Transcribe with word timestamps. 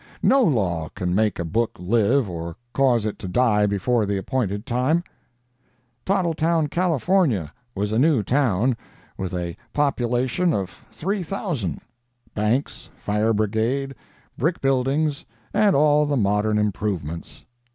No 0.23 0.41
law 0.41 0.89
can 0.95 1.13
make 1.13 1.37
a 1.37 1.45
book 1.45 1.77
live 1.77 2.27
or 2.27 2.55
cause 2.73 3.05
it 3.05 3.19
to 3.19 3.27
die 3.27 3.67
before 3.67 4.07
the 4.07 4.17
appointed 4.17 4.65
time. 4.65 5.03
"Tottletown, 6.07 6.69
Cal., 6.69 6.99
was 7.75 7.91
a 7.91 7.99
new 7.99 8.23
town, 8.23 8.75
with 9.15 9.31
a 9.31 9.55
population[Pg 9.75 10.39
173] 10.49 10.53
of 10.59 10.85
three 10.91 11.21
thousand—banks, 11.21 12.89
fire 12.97 13.31
brigade, 13.31 13.93
brick 14.39 14.59
buildings, 14.59 15.23
and 15.53 15.75
all 15.75 16.07
the 16.07 16.17
modern 16.17 16.57
improvements. 16.57 17.45